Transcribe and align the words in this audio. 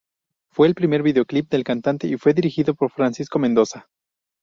Fue 0.49 0.65
el 0.67 0.73
primer 0.73 1.03
videoclip 1.03 1.47
del 1.51 1.63
cantante, 1.63 2.07
y 2.07 2.17
fue 2.17 2.33
dirigido 2.33 2.73
por 2.73 2.89
Francisco 2.89 3.37
Mendoza. 3.37 3.87